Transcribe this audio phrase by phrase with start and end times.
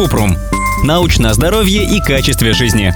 [0.00, 0.34] Купрум.
[0.82, 2.94] Научное здоровье и качестве жизни.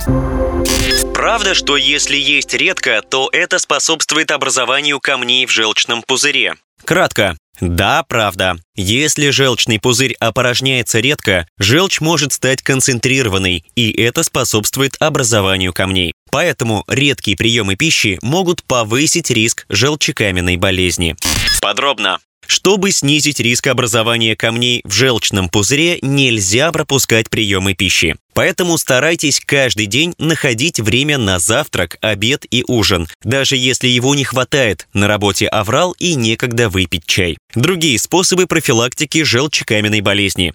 [1.13, 6.55] Правда, что если есть редко, то это способствует образованию камней в желчном пузыре?
[6.83, 7.37] Кратко.
[7.61, 8.57] Да, правда.
[8.75, 16.15] Если желчный пузырь опорожняется редко, желчь может стать концентрированной, и это способствует образованию камней.
[16.31, 21.17] Поэтому редкие приемы пищи могут повысить риск желчекаменной болезни.
[21.61, 22.19] Подробно.
[22.47, 28.17] Чтобы снизить риск образования камней в желчном пузыре, нельзя пропускать приемы пищи.
[28.35, 34.25] Поэтому старайтесь каждый день находить время на завтрак, обед и ужин, даже если его не
[34.25, 37.39] хватает, на работе аврал и некогда выпить чай.
[37.55, 40.53] Другие способы профилактики желчекаменной болезни.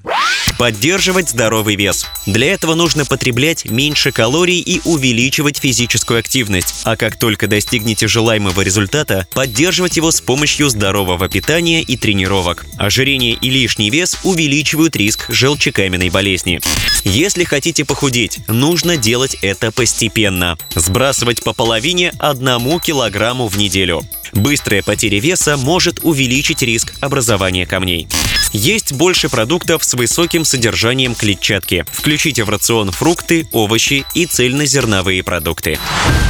[0.58, 2.06] Поддерживать здоровый вес.
[2.26, 6.82] Для этого нужно потреблять меньше калорий и увеличивать физическую активность.
[6.84, 12.66] А как только достигнете желаемого результата, поддерживать его с помощью здорового питания и тренировок.
[12.78, 16.60] Ожирение и лишний вес увеличивают риск желчекаменной болезни.
[17.04, 20.58] Если хотите похудеть, нужно делать это постепенно.
[20.76, 24.02] Сбрасывать по половине одному килограмму в неделю.
[24.34, 28.08] Быстрая потеря веса может увеличить риск образования камней.
[28.52, 31.86] Есть больше продуктов с высоким содержанием клетчатки.
[31.92, 35.78] Включите в рацион фрукты, овощи и цельнозерновые продукты.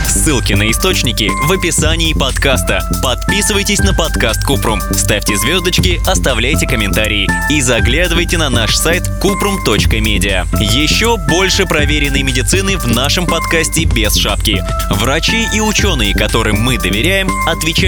[0.08, 2.81] Ссылки на источники в описании подкаста.
[3.03, 10.47] Подписывайтесь на подкаст Купрум, ставьте звездочки, оставляйте комментарии и заглядывайте на наш сайт kuprum.media.
[10.59, 14.63] Еще больше проверенной медицины в нашем подкасте без шапки.
[14.89, 17.30] Врачи и ученые, которым мы доверяем,